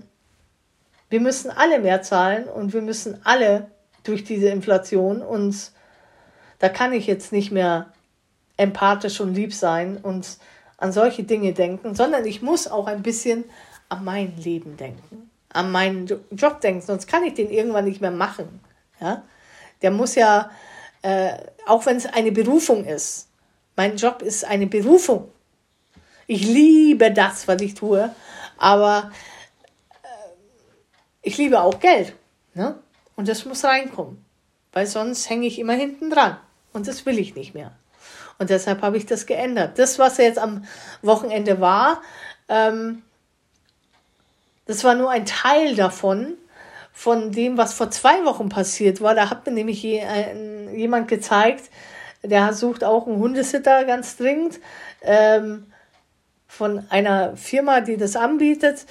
wir 1.09 1.21
müssen 1.21 1.51
alle 1.51 1.79
mehr 1.79 2.01
zahlen 2.01 2.47
und 2.47 2.73
wir 2.73 2.81
müssen 2.81 3.19
alle 3.23 3.71
durch 4.03 4.23
diese 4.23 4.49
Inflation 4.49 5.21
uns, 5.21 5.73
da 6.59 6.69
kann 6.69 6.93
ich 6.93 7.07
jetzt 7.07 7.31
nicht 7.31 7.51
mehr 7.51 7.93
empathisch 8.59 9.19
und 9.21 9.33
lieb 9.33 9.53
sein 9.53 9.97
und 9.97 10.37
an 10.77 10.91
solche 10.91 11.23
Dinge 11.23 11.53
denken, 11.53 11.95
sondern 11.95 12.25
ich 12.25 12.41
muss 12.41 12.67
auch 12.67 12.87
ein 12.87 13.03
bisschen 13.03 13.45
an 13.89 14.03
mein 14.03 14.37
Leben 14.37 14.77
denken 14.77 15.29
an 15.51 15.71
meinen 15.71 16.07
Job 16.31 16.61
denken, 16.61 16.81
sonst 16.81 17.07
kann 17.07 17.23
ich 17.23 17.33
den 17.33 17.49
irgendwann 17.49 17.85
nicht 17.85 18.01
mehr 18.01 18.11
machen. 18.11 18.61
Ja? 18.99 19.23
Der 19.81 19.91
muss 19.91 20.15
ja, 20.15 20.51
äh, 21.01 21.33
auch 21.65 21.85
wenn 21.85 21.97
es 21.97 22.05
eine 22.05 22.31
Berufung 22.31 22.85
ist, 22.85 23.27
mein 23.75 23.95
Job 23.95 24.21
ist 24.21 24.45
eine 24.45 24.67
Berufung. 24.67 25.31
Ich 26.27 26.45
liebe 26.45 27.11
das, 27.11 27.47
was 27.47 27.61
ich 27.61 27.73
tue, 27.73 28.13
aber 28.57 29.11
äh, 30.03 30.07
ich 31.21 31.37
liebe 31.37 31.61
auch 31.61 31.79
Geld. 31.79 32.13
Ne? 32.53 32.77
Und 33.15 33.27
das 33.27 33.45
muss 33.45 33.63
reinkommen, 33.63 34.23
weil 34.71 34.85
sonst 34.85 35.29
hänge 35.29 35.47
ich 35.47 35.59
immer 35.59 35.73
hinten 35.73 36.09
dran. 36.09 36.37
Und 36.73 36.87
das 36.87 37.05
will 37.05 37.17
ich 37.17 37.35
nicht 37.35 37.55
mehr. 37.55 37.71
Und 38.39 38.49
deshalb 38.49 38.81
habe 38.81 38.97
ich 38.97 39.05
das 39.05 39.25
geändert. 39.25 39.77
Das, 39.77 39.99
was 39.99 40.17
jetzt 40.17 40.39
am 40.39 40.63
Wochenende 41.01 41.61
war, 41.61 42.01
ähm, 42.47 43.03
das 44.65 44.83
war 44.83 44.95
nur 44.95 45.11
ein 45.11 45.25
Teil 45.25 45.75
davon, 45.75 46.37
von 46.91 47.31
dem, 47.31 47.57
was 47.57 47.73
vor 47.73 47.91
zwei 47.91 48.25
Wochen 48.25 48.49
passiert 48.49 49.01
war. 49.01 49.15
Da 49.15 49.29
hat 49.29 49.45
mir 49.45 49.53
nämlich 49.53 49.83
jemand 49.83 51.07
gezeigt, 51.07 51.69
der 52.23 52.53
sucht 52.53 52.83
auch 52.83 53.07
einen 53.07 53.19
Hundesitter 53.19 53.85
ganz 53.85 54.17
dringend 54.17 54.59
ähm, 55.01 55.71
von 56.47 56.85
einer 56.89 57.37
Firma, 57.37 57.81
die 57.81 57.97
das 57.97 58.15
anbietet. 58.15 58.85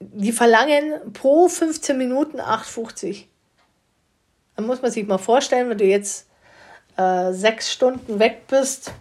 Die 0.00 0.32
verlangen 0.32 1.12
pro 1.12 1.48
15 1.48 1.96
Minuten 1.96 2.40
8,50. 2.40 3.26
Da 4.56 4.62
muss 4.62 4.80
man 4.82 4.90
sich 4.90 5.06
mal 5.06 5.18
vorstellen, 5.18 5.68
wenn 5.68 5.78
du 5.78 5.84
jetzt 5.84 6.26
äh, 6.96 7.32
sechs 7.32 7.72
Stunden 7.72 8.18
weg 8.18 8.46
bist, 8.46 8.92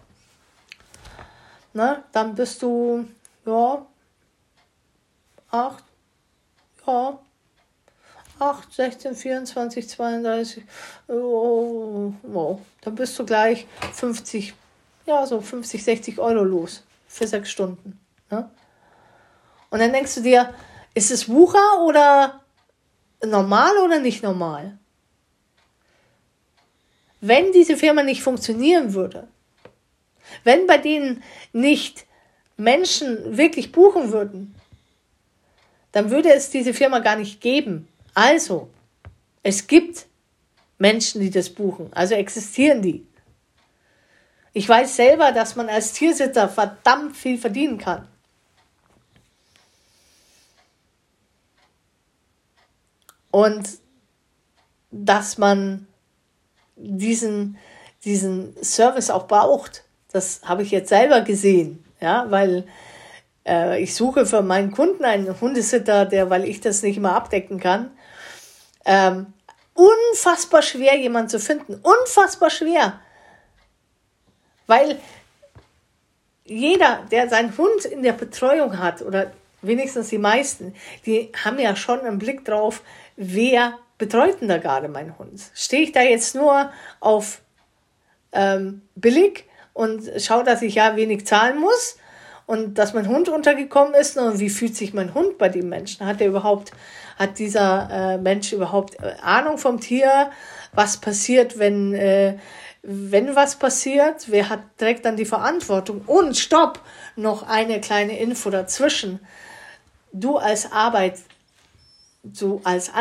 ne, 1.73 2.03
dann 2.11 2.35
bist 2.35 2.61
du 2.61 3.07
ja, 3.45 3.85
8, 5.51 5.83
ja, 6.87 7.19
8, 8.39 8.73
16, 8.73 9.15
24, 9.15 9.89
32, 9.89 10.63
oh, 11.07 12.13
wow, 12.23 12.59
dann 12.81 12.95
bist 12.95 13.17
du 13.19 13.25
gleich 13.25 13.67
50, 13.93 14.53
ja, 15.05 15.25
so 15.25 15.41
50, 15.41 15.83
60 15.83 16.19
Euro 16.19 16.43
los 16.43 16.83
für 17.07 17.27
sechs 17.27 17.51
Stunden. 17.51 17.99
Ne? 18.29 18.49
Und 19.69 19.79
dann 19.79 19.93
denkst 19.93 20.15
du 20.15 20.21
dir, 20.21 20.53
ist 20.93 21.11
es 21.11 21.29
Wucher 21.29 21.81
oder 21.83 22.41
normal 23.23 23.77
oder 23.77 23.99
nicht 23.99 24.23
normal? 24.23 24.77
Wenn 27.25 27.53
diese 27.53 27.77
Firma 27.77 28.03
nicht 28.03 28.21
funktionieren 28.21 28.93
würde, 28.93 29.29
wenn 30.43 30.67
bei 30.67 30.77
denen 30.77 31.23
nicht 31.53 32.05
Menschen 32.57 33.37
wirklich 33.37 33.71
buchen 33.71 34.11
würden, 34.11 34.53
dann 35.93 36.11
würde 36.11 36.33
es 36.33 36.49
diese 36.49 36.73
Firma 36.73 36.99
gar 36.99 37.15
nicht 37.15 37.39
geben. 37.39 37.87
Also, 38.13 38.69
es 39.41 39.67
gibt 39.67 40.05
Menschen, 40.77 41.21
die 41.21 41.29
das 41.29 41.49
buchen. 41.49 41.93
Also 41.93 42.13
existieren 42.13 42.81
die. 42.81 43.07
Ich 44.51 44.67
weiß 44.67 44.93
selber, 44.93 45.31
dass 45.31 45.55
man 45.55 45.69
als 45.69 45.93
Tiersitzer 45.93 46.49
verdammt 46.49 47.15
viel 47.15 47.37
verdienen 47.37 47.77
kann. 47.77 48.05
Und 53.31 53.79
dass 54.91 55.37
man 55.37 55.87
diesen, 56.83 57.57
diesen 58.03 58.55
Service 58.63 59.09
auch 59.09 59.27
braucht. 59.27 59.83
Das 60.11 60.41
habe 60.43 60.63
ich 60.63 60.71
jetzt 60.71 60.89
selber 60.89 61.21
gesehen, 61.21 61.83
ja, 61.99 62.25
weil 62.29 62.65
äh, 63.47 63.81
ich 63.81 63.95
suche 63.95 64.25
für 64.25 64.41
meinen 64.41 64.71
Kunden 64.71 65.03
einen 65.03 65.39
Hundesitter, 65.39 66.05
der, 66.05 66.29
weil 66.29 66.45
ich 66.45 66.61
das 66.61 66.83
nicht 66.83 66.99
mehr 66.99 67.15
abdecken 67.15 67.59
kann, 67.59 67.91
ähm, 68.85 69.27
unfassbar 69.73 70.61
schwer, 70.61 70.97
jemanden 70.97 71.29
zu 71.29 71.39
finden. 71.39 71.79
Unfassbar 71.81 72.49
schwer. 72.49 72.99
Weil 74.67 74.99
jeder, 76.45 77.05
der 77.11 77.29
seinen 77.29 77.57
Hund 77.57 77.85
in 77.85 78.03
der 78.03 78.13
Betreuung 78.13 78.77
hat, 78.77 79.01
oder 79.01 79.31
wenigstens 79.61 80.09
die 80.09 80.17
meisten, 80.17 80.75
die 81.05 81.31
haben 81.43 81.57
ja 81.57 81.75
schon 81.75 82.01
einen 82.01 82.19
Blick 82.19 82.45
drauf, 82.45 82.81
wer 83.15 83.79
betreut 83.97 84.41
denn 84.41 84.47
da 84.47 84.57
gerade 84.57 84.87
meinen 84.87 85.17
Hund? 85.17 85.41
Stehe 85.53 85.83
ich 85.83 85.91
da 85.91 86.01
jetzt 86.01 86.35
nur 86.35 86.71
auf 86.99 87.41
ähm, 88.31 88.81
billig 88.95 89.45
und 89.73 90.03
schaue, 90.17 90.43
dass 90.43 90.61
ich 90.61 90.75
ja 90.75 90.95
wenig 90.95 91.25
zahlen 91.25 91.59
muss? 91.59 91.97
und 92.45 92.77
dass 92.77 92.93
mein 92.93 93.07
Hund 93.07 93.29
untergekommen 93.29 93.93
ist 93.93 94.17
und 94.17 94.39
wie 94.39 94.49
fühlt 94.49 94.75
sich 94.75 94.93
mein 94.93 95.13
Hund 95.13 95.37
bei 95.37 95.49
dem 95.49 95.69
Menschen? 95.69 96.05
Hat 96.05 96.19
er 96.21 96.27
überhaupt, 96.27 96.71
hat 97.17 97.39
dieser 97.39 97.89
äh, 97.91 98.17
Mensch 98.17 98.51
überhaupt 98.51 99.01
äh, 99.01 99.13
Ahnung 99.21 99.57
vom 99.57 99.79
Tier? 99.79 100.31
Was 100.73 100.97
passiert, 100.97 101.57
wenn, 101.57 101.93
äh, 101.93 102.37
wenn 102.81 103.35
was 103.35 103.55
passiert? 103.55 104.25
Wer 104.29 104.49
hat 104.49 104.61
direkt 104.79 105.05
dann 105.05 105.15
die 105.15 105.25
Verantwortung? 105.25 106.01
Und 106.05 106.37
stopp! 106.37 106.81
Noch 107.15 107.47
eine 107.47 107.79
kleine 107.79 108.19
Info 108.19 108.49
dazwischen. 108.49 109.19
Du 110.11 110.37
als 110.37 110.71
Arbeit, 110.71 111.19
du 112.23 112.59
als 112.63 112.93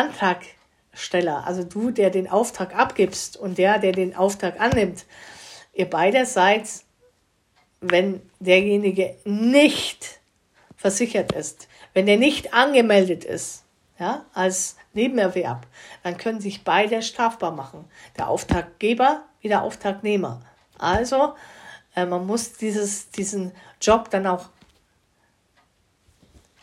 Antragsteller, 0.93 1.47
also 1.47 1.65
du, 1.65 1.91
der 1.91 2.11
den 2.11 2.29
Auftrag 2.29 2.77
abgibst 2.77 3.37
und 3.37 3.59
der, 3.59 3.79
der 3.79 3.93
den 3.93 4.15
Auftrag 4.15 4.61
annimmt, 4.61 5.07
ihr 5.73 5.89
beide 5.89 6.27
seid 6.27 6.69
wenn 7.83 8.23
derjenige 8.39 9.17
nicht 9.25 10.21
versichert 10.77 11.33
ist, 11.33 11.69
wenn 11.95 12.09
er 12.09 12.17
nicht 12.17 12.55
angemeldet 12.55 13.25
ist, 13.25 13.65
ja, 13.99 14.25
als 14.33 14.77
Nebenerwerb, 14.95 15.67
dann 16.03 16.17
können 16.17 16.41
sich 16.41 16.65
beide 16.65 17.03
strafbar 17.03 17.53
machen. 17.53 17.85
Der 18.17 18.29
Auftraggeber 18.29 19.25
wie 19.41 19.49
der 19.49 19.63
Auftragnehmer. 19.63 20.41
Also, 20.79 21.35
äh, 21.97 22.07
man 22.07 22.27
muss 22.27 22.53
dieses, 22.53 23.11
diesen 23.11 23.53
Job 23.81 24.11
dann 24.11 24.27
auch 24.27 24.49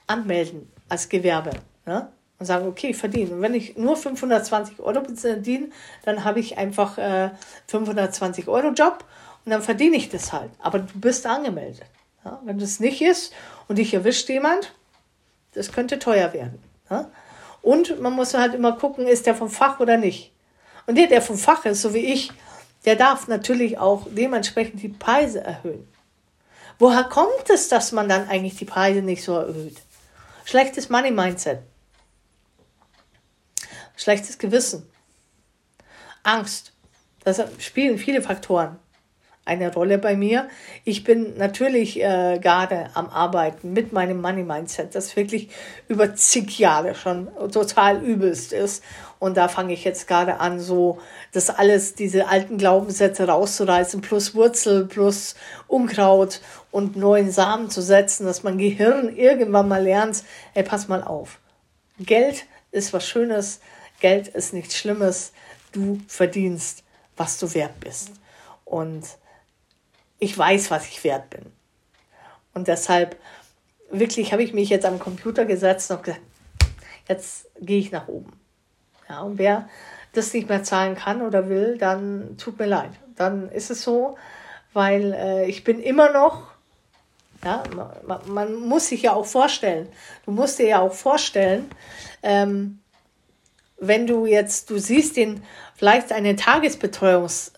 anmelden 0.07 0.71
als 0.87 1.09
Gewerbe. 1.09 1.51
Ne? 1.85 2.11
Und 2.39 2.45
sagen, 2.45 2.67
okay, 2.67 2.91
ich 2.91 2.97
verdiene. 2.97 3.35
Und 3.35 3.41
wenn 3.41 3.53
ich 3.53 3.77
nur 3.77 3.97
520 3.97 4.79
Euro 4.79 5.03
verdiene, 5.13 5.67
dann 6.05 6.23
habe 6.23 6.39
ich 6.39 6.57
einfach 6.57 6.97
äh, 6.97 7.31
520 7.67 8.47
Euro 8.47 8.69
Job 8.69 9.03
und 9.45 9.51
dann 9.51 9.61
verdiene 9.61 9.97
ich 9.97 10.09
das 10.09 10.31
halt. 10.31 10.51
Aber 10.59 10.79
du 10.79 10.99
bist 10.99 11.25
angemeldet. 11.25 11.85
Ja? 12.23 12.39
Wenn 12.45 12.59
das 12.59 12.79
nicht 12.79 13.01
ist 13.01 13.33
und 13.67 13.77
dich 13.77 13.93
erwischt 13.93 14.29
jemand, 14.29 14.73
das 15.53 15.71
könnte 15.71 15.99
teuer 15.99 16.31
werden. 16.33 16.63
Ja? 16.89 17.09
Und 17.61 17.99
man 17.99 18.13
muss 18.13 18.33
halt 18.33 18.53
immer 18.53 18.73
gucken, 18.73 19.07
ist 19.07 19.25
der 19.25 19.35
vom 19.35 19.49
Fach 19.49 19.79
oder 19.79 19.97
nicht. 19.97 20.31
Und 20.87 20.97
der, 20.97 21.07
der 21.07 21.21
vom 21.21 21.37
Fach 21.37 21.65
ist, 21.65 21.81
so 21.81 21.93
wie 21.93 22.13
ich, 22.13 22.31
der 22.85 22.95
darf 22.95 23.27
natürlich 23.27 23.77
auch 23.77 24.07
dementsprechend 24.09 24.81
die 24.81 24.89
Preise 24.89 25.41
erhöhen. 25.41 25.87
Woher 26.77 27.03
kommt 27.03 27.49
es, 27.49 27.67
dass 27.67 27.91
man 27.91 28.07
dann 28.07 28.29
eigentlich 28.29 28.55
die 28.55 28.65
Preise 28.65 29.01
nicht 29.01 29.23
so 29.23 29.35
erhöht? 29.35 29.75
Schlechtes 30.45 30.89
Money 30.89 31.11
Mindset. 31.11 31.59
Schlechtes 33.99 34.37
Gewissen. 34.37 34.89
Angst. 36.23 36.71
Das 37.25 37.41
spielen 37.59 37.97
viele 37.97 38.21
Faktoren 38.21 38.79
eine 39.49 39.73
Rolle 39.73 39.97
bei 39.97 40.15
mir. 40.15 40.47
Ich 40.85 41.03
bin 41.03 41.35
natürlich 41.37 41.99
äh, 41.99 42.39
gerade 42.39 42.91
am 42.93 43.09
Arbeiten 43.09 43.73
mit 43.73 43.91
meinem 43.91 44.21
Money 44.21 44.43
Mindset, 44.43 44.93
das 44.93 45.15
wirklich 45.15 45.49
über 45.87 46.15
zig 46.15 46.59
Jahre 46.59 46.93
schon 46.95 47.27
total 47.51 48.01
übelst 48.01 48.53
ist. 48.53 48.83
Und 49.17 49.35
da 49.35 49.47
fange 49.47 49.73
ich 49.73 49.83
jetzt 49.83 50.07
gerade 50.07 50.39
an, 50.39 50.59
so 50.59 50.99
das 51.33 51.49
alles, 51.49 51.95
diese 51.95 52.27
alten 52.27 52.57
Glaubenssätze 52.57 53.27
rauszureißen, 53.27 54.01
plus 54.01 54.35
Wurzel, 54.35 54.85
plus 54.85 55.35
Unkraut 55.67 56.41
und 56.71 56.95
neuen 56.95 57.31
Samen 57.31 57.69
zu 57.69 57.81
setzen, 57.81 58.25
dass 58.25 58.43
mein 58.43 58.59
Gehirn 58.59 59.13
irgendwann 59.13 59.67
mal 59.67 59.83
lernt, 59.83 60.23
ey, 60.53 60.63
pass 60.63 60.87
mal 60.87 61.03
auf. 61.03 61.39
Geld 61.99 62.45
ist 62.71 62.93
was 62.93 63.05
Schönes, 63.05 63.59
Geld 63.99 64.27
ist 64.29 64.53
nichts 64.53 64.77
Schlimmes, 64.77 65.33
du 65.71 65.99
verdienst, 66.07 66.83
was 67.17 67.37
du 67.39 67.53
wert 67.53 67.79
bist. 67.79 68.11
Und 68.65 69.05
ich 70.19 70.37
weiß, 70.37 70.71
was 70.71 70.87
ich 70.87 71.03
wert 71.03 71.29
bin. 71.29 71.45
Und 72.53 72.67
deshalb 72.67 73.17
wirklich 73.89 74.31
habe 74.31 74.43
ich 74.43 74.53
mich 74.53 74.69
jetzt 74.69 74.85
am 74.85 74.99
Computer 74.99 75.45
gesetzt 75.45 75.89
und 75.91 76.03
gesagt, 76.03 76.21
jetzt 77.07 77.47
gehe 77.59 77.79
ich 77.79 77.91
nach 77.91 78.07
oben. 78.07 78.39
Ja, 79.09 79.21
und 79.21 79.37
wer 79.37 79.67
das 80.13 80.33
nicht 80.33 80.49
mehr 80.49 80.63
zahlen 80.63 80.95
kann 80.95 81.21
oder 81.21 81.49
will, 81.49 81.77
dann 81.77 82.37
tut 82.37 82.59
mir 82.59 82.67
leid. 82.67 82.91
Dann 83.15 83.49
ist 83.49 83.71
es 83.71 83.83
so, 83.83 84.17
weil 84.73 85.13
äh, 85.13 85.45
ich 85.45 85.63
bin 85.63 85.81
immer 85.81 86.11
noch, 86.11 86.51
ja, 87.43 87.63
man, 88.05 88.19
man, 88.27 88.55
muss 88.55 88.89
sich 88.89 89.03
ja 89.03 89.13
auch 89.13 89.25
vorstellen, 89.25 89.87
du 90.25 90.31
musst 90.31 90.59
dir 90.59 90.67
ja 90.67 90.79
auch 90.81 90.93
vorstellen, 90.93 91.69
ähm, 92.21 92.78
wenn 93.79 94.07
du 94.07 94.25
jetzt, 94.25 94.69
du 94.69 94.77
siehst 94.77 95.17
den, 95.17 95.43
vielleicht 95.75 96.11
einen 96.11 96.37
Tagesbetreuungspreis 96.37 97.53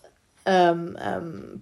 ähm, 0.46 0.96
ähm, 1.00 1.60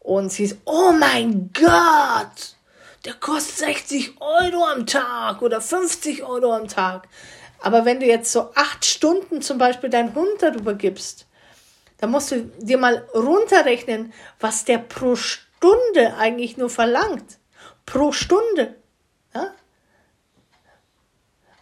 und 0.00 0.32
sie 0.32 0.44
ist, 0.44 0.58
oh 0.64 0.92
mein 0.92 1.50
Gott, 1.52 2.56
der 3.04 3.14
kostet 3.14 3.58
60 3.58 4.20
Euro 4.20 4.64
am 4.66 4.86
Tag 4.86 5.42
oder 5.42 5.60
50 5.60 6.24
Euro 6.24 6.52
am 6.52 6.68
Tag. 6.68 7.08
Aber 7.60 7.84
wenn 7.84 8.00
du 8.00 8.06
jetzt 8.06 8.32
so 8.32 8.50
acht 8.54 8.84
Stunden 8.84 9.42
zum 9.42 9.58
Beispiel 9.58 9.90
deinen 9.90 10.14
Hund 10.14 10.40
darüber 10.40 10.74
gibst, 10.74 11.26
dann 11.98 12.10
musst 12.10 12.30
du 12.30 12.42
dir 12.58 12.78
mal 12.78 13.06
runterrechnen, 13.14 14.12
was 14.38 14.64
der 14.64 14.78
pro 14.78 15.16
Stunde 15.16 16.14
eigentlich 16.16 16.56
nur 16.56 16.70
verlangt. 16.70 17.38
Pro 17.86 18.12
Stunde. 18.12 18.76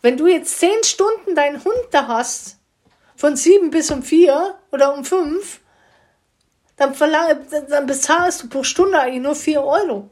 Wenn 0.07 0.17
du 0.17 0.29
jetzt 0.29 0.61
zehn 0.61 0.85
Stunden 0.85 1.35
deinen 1.35 1.65
Hund 1.65 1.89
da 1.91 2.07
hast, 2.07 2.59
von 3.17 3.35
sieben 3.35 3.71
bis 3.71 3.91
um 3.91 4.05
vier 4.05 4.55
oder 4.71 4.95
um 4.95 5.05
fünf, 5.05 5.59
dann, 6.77 6.95
verlang, 6.95 7.45
dann 7.69 7.87
bezahlst 7.87 8.45
du 8.45 8.49
pro 8.49 8.63
Stunde 8.63 9.01
eigentlich 9.01 9.25
nur 9.25 9.35
4 9.35 9.65
Euro. 9.65 10.09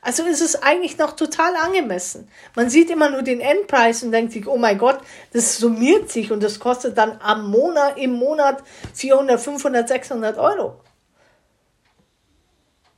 Also 0.00 0.24
ist 0.24 0.40
es 0.40 0.62
eigentlich 0.62 0.96
noch 0.96 1.12
total 1.12 1.54
angemessen. 1.56 2.30
Man 2.56 2.70
sieht 2.70 2.88
immer 2.88 3.10
nur 3.10 3.20
den 3.20 3.42
Endpreis 3.42 4.02
und 4.02 4.12
denkt 4.12 4.32
sich, 4.32 4.46
oh 4.46 4.56
mein 4.56 4.78
Gott, 4.78 5.00
das 5.34 5.58
summiert 5.58 6.10
sich 6.10 6.32
und 6.32 6.42
das 6.42 6.58
kostet 6.58 6.96
dann 6.96 7.20
am 7.20 7.50
Monat, 7.50 7.98
im 7.98 8.12
Monat 8.12 8.62
400, 8.94 9.38
500, 9.38 9.86
600 9.86 10.38
Euro. 10.38 10.80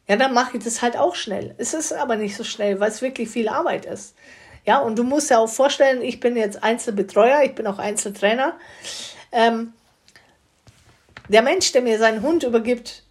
Ja, 0.06 0.14
dann 0.14 0.32
mache 0.32 0.58
ich 0.58 0.62
das 0.62 0.80
halt 0.80 0.96
auch 0.96 1.16
schnell. 1.16 1.56
Es 1.58 1.74
ist 1.74 1.92
aber 1.92 2.14
nicht 2.14 2.36
so 2.36 2.44
schnell, 2.44 2.78
weil 2.78 2.90
es 2.92 3.02
wirklich 3.02 3.30
viel 3.30 3.48
Arbeit 3.48 3.84
ist. 3.84 4.14
Ja, 4.64 4.78
und 4.78 4.98
du 4.98 5.02
musst 5.02 5.30
ja 5.30 5.38
auch 5.38 5.48
vorstellen, 5.48 6.02
ich 6.02 6.20
bin 6.20 6.36
jetzt 6.36 6.62
Einzelbetreuer, 6.62 7.42
ich 7.42 7.54
bin 7.54 7.66
auch 7.66 7.78
Einzeltrainer. 7.78 8.54
Ähm, 9.32 9.72
der 11.28 11.42
Mensch, 11.42 11.72
der 11.72 11.82
mir 11.82 11.98
seinen 11.98 12.22
Hund 12.22 12.42
übergibt, 12.44 13.02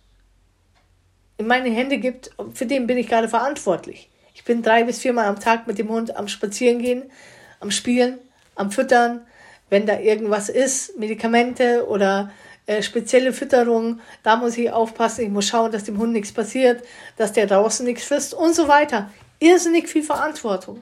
in 1.37 1.47
meine 1.47 1.69
Hände 1.69 1.97
gibt, 1.97 2.31
für 2.53 2.65
den 2.65 2.87
bin 2.87 2.97
ich 2.97 3.07
gerade 3.07 3.27
verantwortlich. 3.27 4.09
Ich 4.33 4.43
bin 4.43 4.61
drei 4.61 4.83
bis 4.83 4.99
viermal 4.99 5.25
am 5.25 5.39
Tag 5.39 5.67
mit 5.67 5.77
dem 5.77 5.89
Hund 5.89 6.15
am 6.15 6.27
Spazierengehen, 6.27 7.11
am 7.59 7.71
Spielen, 7.71 8.19
am 8.55 8.71
Füttern. 8.71 9.21
Wenn 9.69 9.85
da 9.85 9.99
irgendwas 9.99 10.49
ist, 10.49 10.97
Medikamente 10.97 11.87
oder 11.87 12.31
äh, 12.65 12.81
spezielle 12.81 13.33
Fütterung, 13.33 13.99
da 14.23 14.35
muss 14.35 14.57
ich 14.57 14.71
aufpassen. 14.71 15.25
Ich 15.25 15.29
muss 15.29 15.47
schauen, 15.47 15.71
dass 15.71 15.83
dem 15.83 15.97
Hund 15.97 16.13
nichts 16.13 16.31
passiert, 16.31 16.83
dass 17.17 17.33
der 17.33 17.47
draußen 17.47 17.85
nichts 17.85 18.03
frisst 18.03 18.33
und 18.33 18.53
so 18.53 18.67
weiter. 18.67 19.09
Irrsinnig 19.39 19.89
viel 19.89 20.03
Verantwortung. 20.03 20.81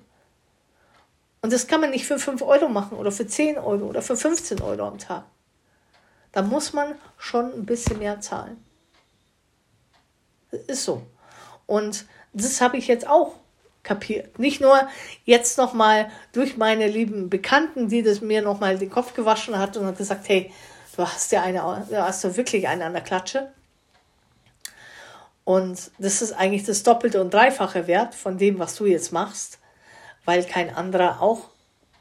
Und 1.42 1.54
das 1.54 1.68
kann 1.68 1.82
man 1.82 1.92
nicht 1.92 2.06
für 2.06 2.20
5 2.20 2.42
Euro 2.42 2.68
machen 2.68 2.98
oder 2.98 3.12
für 3.12 3.28
10 3.28 3.58
Euro 3.58 3.86
oder 3.86 4.02
für 4.02 4.18
15 4.18 4.62
Euro 4.62 4.88
am 4.88 4.98
Tag 4.98 5.24
da 6.32 6.42
muss 6.42 6.74
man 6.74 6.96
schon 7.18 7.54
ein 7.54 7.66
bisschen 7.66 8.00
mehr 8.00 8.22
zahlen. 8.22 8.64
Das 10.52 10.62
ist 10.62 10.86
so. 10.86 11.04
Und 11.66 12.06
das 12.34 12.62
habe 12.62 12.78
ich 12.78 12.88
jetzt 12.88 13.08
auch 13.08 13.34
kapiert. 13.84 14.38
Nicht 14.38 14.62
nur 14.62 14.88
jetzt 15.26 15.58
nochmal 15.58 16.12
durch 16.32 16.58
meine 16.58 16.88
lieben 16.88 17.30
Bekannten, 17.30 17.90
die 17.90 18.04
das 18.04 18.22
mir 18.22 18.42
nochmal 18.42 18.78
den 18.78 18.90
Kopf 18.90 19.14
gewaschen 19.14 19.58
hat 19.58 19.78
und 19.78 19.86
hat 19.86 19.98
gesagt, 19.98 20.28
hey, 20.28 20.52
du 20.96 21.04
hast 21.04 21.32
ja 21.32 21.44
eine, 21.44 21.86
du 21.90 22.02
hast 22.02 22.24
ja 22.24 22.36
wirklich 22.36 22.68
eine 22.68 22.86
an 22.86 22.94
der 22.94 23.02
Klatsche. 23.02 23.52
Und 25.44 25.92
das 25.98 26.22
ist 26.22 26.34
eigentlich 26.34 26.66
das 26.66 26.84
doppelte 26.84 27.22
und 27.22 27.34
dreifache 27.34 27.88
Wert 27.88 28.14
von 28.14 28.38
dem, 28.38 28.60
was 28.60 28.76
du 28.76 28.86
jetzt 28.86 29.12
machst, 29.12 29.58
weil 30.26 30.44
kein 30.44 30.74
anderer 30.74 31.22
auch 31.22 31.50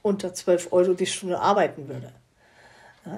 unter 0.02 0.34
12 0.34 0.72
Euro 0.72 0.94
die 0.94 1.06
Stunde 1.06 1.40
arbeiten 1.40 1.88
würde. 1.88 2.12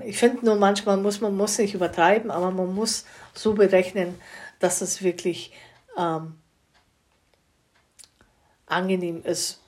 Ich 0.05 0.19
finde 0.19 0.45
nur 0.45 0.57
manchmal 0.57 0.97
muss 0.97 1.21
man 1.21 1.37
muss 1.37 1.59
nicht 1.59 1.75
übertreiben, 1.75 2.31
aber 2.31 2.51
man 2.51 2.75
muss 2.75 3.05
so 3.35 3.55
berechnen, 3.55 4.21
dass 4.61 4.81
es 4.83 5.03
wirklich 5.03 5.53
ähm, 5.99 6.35
angenehm 8.67 9.23
ist 9.25 9.61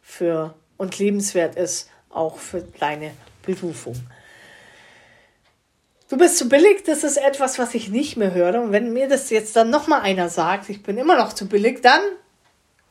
für 0.00 0.54
und 0.76 0.98
lebenswert 0.98 1.56
ist 1.56 1.90
auch 2.08 2.38
für 2.38 2.62
deine 2.62 3.12
Berufung. 3.42 3.96
Du 6.08 6.16
bist 6.16 6.38
zu 6.38 6.48
billig, 6.48 6.82
das 6.84 7.04
ist 7.04 7.18
etwas, 7.18 7.58
was 7.58 7.74
ich 7.74 7.88
nicht 7.88 8.16
mehr 8.16 8.34
höre. 8.34 8.60
Und 8.60 8.72
wenn 8.72 8.92
mir 8.92 9.08
das 9.08 9.30
jetzt 9.30 9.54
dann 9.54 9.70
nochmal 9.70 10.00
einer 10.00 10.28
sagt, 10.28 10.68
ich 10.68 10.82
bin 10.82 10.98
immer 10.98 11.16
noch 11.16 11.32
zu 11.32 11.46
billig, 11.46 11.82
dann 11.82 12.00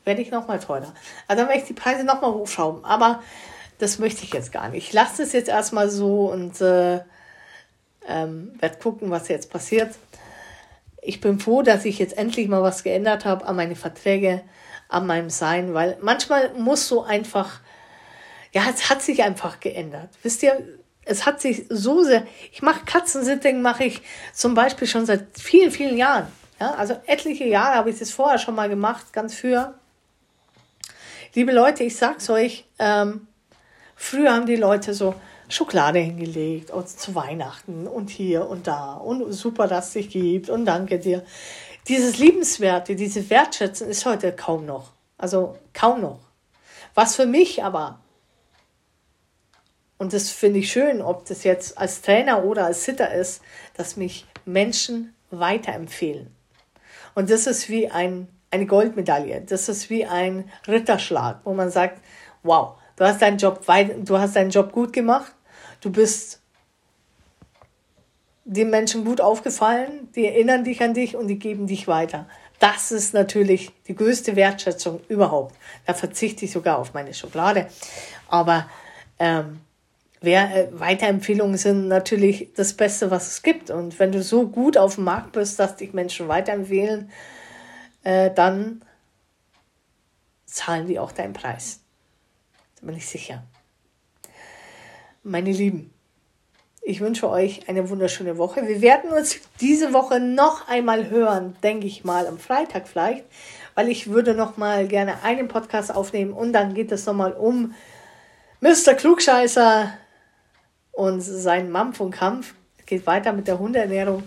werde 0.05 0.21
ich 0.21 0.31
nochmal 0.31 0.59
teurer. 0.59 0.93
Also 1.27 1.41
dann 1.41 1.49
werde 1.49 1.61
ich 1.61 1.67
die 1.67 1.73
Preise 1.73 2.03
nochmal 2.03 2.33
hochschrauben. 2.33 2.83
Aber 2.85 3.21
das 3.79 3.99
möchte 3.99 4.23
ich 4.23 4.33
jetzt 4.33 4.51
gar 4.51 4.69
nicht. 4.69 4.87
Ich 4.87 4.93
lasse 4.93 5.23
es 5.23 5.31
jetzt 5.33 5.49
erstmal 5.49 5.89
so 5.89 6.31
und 6.31 6.59
äh, 6.61 6.99
ähm, 8.07 8.53
werde 8.59 8.77
gucken, 8.81 9.09
was 9.09 9.27
jetzt 9.27 9.49
passiert. 9.49 9.95
Ich 11.01 11.21
bin 11.21 11.39
froh, 11.39 11.61
dass 11.61 11.85
ich 11.85 11.97
jetzt 11.99 12.17
endlich 12.17 12.47
mal 12.47 12.61
was 12.61 12.83
geändert 12.83 13.25
habe 13.25 13.45
an 13.45 13.55
meine 13.55 13.75
Verträge, 13.75 14.41
an 14.89 15.07
meinem 15.07 15.29
Sein, 15.29 15.73
weil 15.73 15.97
manchmal 16.01 16.53
muss 16.55 16.87
so 16.87 17.03
einfach, 17.03 17.61
ja, 18.51 18.63
es 18.73 18.89
hat 18.89 19.01
sich 19.01 19.23
einfach 19.23 19.59
geändert. 19.59 20.09
Wisst 20.23 20.43
ihr, 20.43 20.61
es 21.05 21.25
hat 21.25 21.39
sich 21.39 21.65
so 21.69 22.03
sehr, 22.03 22.25
ich 22.51 22.61
mache 22.61 22.85
Katzensitting, 22.85 23.61
mache 23.61 23.85
ich 23.85 24.01
zum 24.33 24.55
Beispiel 24.55 24.87
schon 24.87 25.05
seit 25.05 25.39
vielen, 25.39 25.71
vielen 25.71 25.97
Jahren. 25.97 26.27
Ja, 26.59 26.71
also 26.71 26.97
etliche 27.05 27.45
Jahre 27.45 27.75
habe 27.75 27.89
ich 27.89 27.99
das 27.99 28.11
vorher 28.11 28.37
schon 28.37 28.55
mal 28.55 28.67
gemacht, 28.67 29.13
ganz 29.13 29.35
früher. 29.35 29.75
Liebe 31.33 31.51
Leute, 31.51 31.83
ich 31.83 31.95
sag's 31.95 32.29
euch, 32.29 32.65
ähm, 32.79 33.27
Früher 34.01 34.33
haben 34.33 34.45
die 34.45 34.55
Leute 34.55 34.93
so 34.93 35.13
Schokolade 35.49 35.99
hingelegt 35.99 36.71
und 36.71 36.87
zu 36.87 37.15
Weihnachten 37.15 37.85
und 37.85 38.09
hier 38.09 38.47
und 38.47 38.65
da 38.65 38.93
und 38.93 39.29
super, 39.33 39.67
dass 39.67 39.87
es 39.87 39.93
dich 39.93 40.09
gibt 40.09 40.49
und 40.49 40.63
danke 40.63 40.99
dir. 40.99 41.25
Dieses 41.89 42.17
Liebenswerte, 42.17 42.95
diese 42.95 43.29
Wertschätzung 43.29 43.89
ist 43.89 44.05
heute 44.05 44.31
kaum 44.31 44.65
noch. 44.65 44.93
Also 45.17 45.57
kaum 45.73 45.99
noch. 45.99 46.21
Was 46.95 47.17
für 47.17 47.25
mich 47.25 47.61
aber, 47.61 47.99
und 49.97 50.13
das 50.13 50.29
finde 50.29 50.59
ich 50.59 50.71
schön, 50.71 51.01
ob 51.01 51.25
das 51.25 51.43
jetzt 51.43 51.77
als 51.77 52.01
Trainer 52.01 52.45
oder 52.45 52.65
als 52.65 52.85
Sitter 52.85 53.13
ist, 53.13 53.41
dass 53.75 53.97
mich 53.97 54.25
Menschen 54.45 55.13
weiterempfehlen. 55.29 56.33
Und 57.15 57.29
das 57.29 57.47
ist 57.47 57.67
wie 57.67 57.89
ein, 57.89 58.29
eine 58.51 58.65
Goldmedaille. 58.65 59.41
Das 59.41 59.69
ist 59.69 59.89
wie 59.89 60.05
ein 60.05 60.49
Ritterschlag, 60.67 61.41
wo 61.43 61.53
man 61.53 61.69
sagt, 61.69 62.01
wow, 62.43 62.75
Du 62.99 63.05
hast 63.05 63.21
deinen 63.21 63.37
Job 63.37 63.65
du 63.65 64.19
hast 64.19 64.35
deinen 64.35 64.49
Job 64.49 64.73
gut 64.73 64.91
gemacht. 64.91 65.33
Du 65.79 65.89
bist 65.89 66.41
den 68.43 68.69
Menschen 68.69 69.05
gut 69.05 69.21
aufgefallen, 69.21 70.09
die 70.15 70.25
erinnern 70.25 70.65
dich 70.65 70.81
an 70.81 70.93
dich 70.93 71.15
und 71.15 71.27
die 71.27 71.39
geben 71.39 71.65
dich 71.65 71.87
weiter. 71.87 72.27
Das 72.59 72.91
ist 72.91 73.13
natürlich 73.13 73.71
die 73.87 73.95
größte 73.95 74.35
Wertschätzung 74.35 74.99
überhaupt. 75.07 75.55
Da 75.85 75.93
verzichte 75.93 76.43
ich 76.43 76.51
sogar 76.51 76.77
auf 76.77 76.93
meine 76.93 77.13
Schokolade. 77.13 77.67
Aber 78.27 78.69
ähm, 79.17 79.61
wer, 80.19 80.53
äh, 80.53 80.67
Weiterempfehlungen 80.77 81.57
sind 81.57 81.87
natürlich 81.87 82.49
das 82.57 82.73
Beste, 82.73 83.11
was 83.11 83.27
es 83.27 83.43
gibt. 83.43 83.69
Und 83.69 83.97
wenn 83.97 84.11
du 84.11 84.21
so 84.21 84.45
gut 84.45 84.77
auf 84.77 84.95
dem 84.95 85.05
Markt 85.05 85.31
bist, 85.31 85.57
dass 85.57 85.77
dich 85.77 85.93
Menschen 85.93 86.27
weiterempfehlen, 86.27 87.09
äh, 88.03 88.31
dann 88.33 88.81
zahlen 90.45 90.87
die 90.87 90.99
auch 90.99 91.11
deinen 91.11 91.33
Preis. 91.33 91.81
Da 92.79 92.87
bin 92.87 92.95
ich 92.95 93.07
sicher. 93.07 93.43
Meine 95.23 95.51
Lieben, 95.51 95.93
ich 96.81 97.01
wünsche 97.01 97.29
euch 97.29 97.67
eine 97.69 97.89
wunderschöne 97.89 98.37
Woche. 98.37 98.67
Wir 98.67 98.81
werden 98.81 99.11
uns 99.11 99.37
diese 99.59 99.93
Woche 99.93 100.19
noch 100.19 100.67
einmal 100.67 101.09
hören, 101.09 101.55
denke 101.61 101.87
ich 101.87 102.03
mal, 102.03 102.25
am 102.25 102.39
Freitag 102.39 102.87
vielleicht, 102.87 103.25
weil 103.75 103.89
ich 103.89 104.09
würde 104.09 104.33
noch 104.33 104.57
mal 104.57 104.87
gerne 104.87 105.21
einen 105.23 105.47
Podcast 105.47 105.93
aufnehmen 105.93 106.33
und 106.33 106.53
dann 106.53 106.73
geht 106.73 106.91
es 106.91 107.05
noch 107.05 107.13
mal 107.13 107.33
um 107.33 107.75
Mr. 108.61 108.93
Klugscheißer 108.95 109.93
und 110.93 111.21
seinen 111.21 111.69
Mampf 111.69 111.99
und 111.99 112.11
Kampf. 112.11 112.55
Es 112.79 112.85
geht 112.85 113.05
weiter 113.05 113.33
mit 113.33 113.47
der 113.47 113.59
Hundeernährung. 113.59 114.23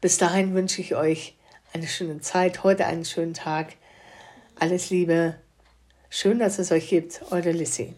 Bis 0.00 0.18
dahin 0.18 0.54
wünsche 0.54 0.80
ich 0.80 0.94
euch 0.96 1.36
eine 1.72 1.86
schöne 1.86 2.20
Zeit, 2.20 2.64
heute 2.64 2.86
einen 2.86 3.04
schönen 3.04 3.34
Tag. 3.34 3.74
Alles 4.58 4.90
Liebe. 4.90 5.36
Schön, 6.08 6.38
dass 6.38 6.58
es 6.58 6.72
euch 6.72 6.88
gibt. 6.88 7.22
Eure 7.30 7.52
Lissy. 7.52 7.88